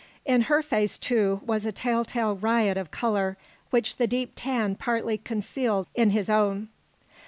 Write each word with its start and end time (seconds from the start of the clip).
In 0.25 0.41
her 0.49 0.63
face, 0.63 0.97
too, 0.97 1.41
was 1.45 1.63
a 1.63 1.71
telltale 1.71 2.35
riot 2.35 2.75
of 2.75 2.89
colour 2.89 3.37
which 3.69 3.97
the 3.97 4.07
deep 4.07 4.31
tan 4.35 4.73
partly 4.73 5.19
concealed 5.19 5.85
in 5.93 6.09
his 6.09 6.27
own. 6.27 6.69